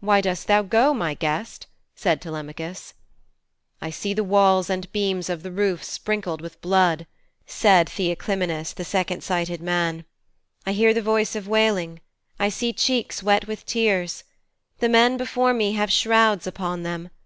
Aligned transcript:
'Why 0.00 0.22
dost 0.22 0.46
thou 0.46 0.62
go, 0.62 0.94
my 0.94 1.12
guest?' 1.12 1.66
said 1.94 2.22
Telemachus. 2.22 2.94
'I 3.82 3.90
see 3.90 4.14
the 4.14 4.24
walls 4.24 4.70
and 4.70 4.84
the 4.84 4.88
beams 4.88 5.28
of 5.28 5.42
the 5.42 5.50
roof 5.52 5.84
sprinkled 5.84 6.40
with 6.40 6.58
blood,' 6.62 7.06
said 7.46 7.86
Theoclymenus, 7.90 8.72
the 8.72 8.86
second 8.86 9.22
sighted 9.22 9.60
man. 9.60 10.06
'I 10.64 10.72
hear 10.72 10.94
the 10.94 11.02
voice 11.02 11.36
of 11.36 11.46
wailing. 11.46 12.00
I 12.38 12.48
see 12.48 12.72
cheeks 12.72 13.22
wet 13.22 13.46
with 13.46 13.66
tears. 13.66 14.24
The 14.78 14.88
men 14.88 15.18
before 15.18 15.52
me 15.52 15.74
have 15.74 15.92
shrouds 15.92 16.46
upon 16.46 16.82
them. 16.82 17.10